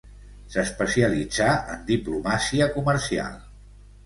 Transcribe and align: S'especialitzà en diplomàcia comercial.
S'especialitzà 0.53 1.49
en 1.75 1.83
diplomàcia 1.91 2.71
comercial. 2.79 3.39